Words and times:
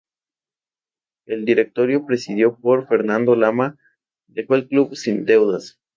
El 1.27 1.45
directorio 1.45 2.07
presidido 2.07 2.57
por 2.57 2.87
Fernando 2.87 3.35
Lama 3.35 3.77
dejó 4.25 4.55
el 4.55 4.67
club 4.67 4.95
sin 4.95 5.25
deudas. 5.25 5.79